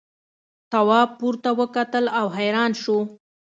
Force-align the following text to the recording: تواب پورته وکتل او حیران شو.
تواب 0.71 1.09
پورته 1.19 1.49
وکتل 1.59 2.05
او 2.19 2.25
حیران 2.37 2.71
شو. 2.81 2.97